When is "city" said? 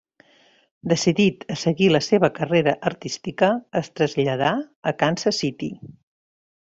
5.45-5.71